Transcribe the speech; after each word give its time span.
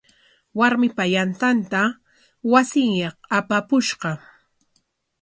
Warmipa 0.59 1.03
yantanta 1.13 1.81
wasinyaq 2.51 3.15
apapushqa. 3.37 4.11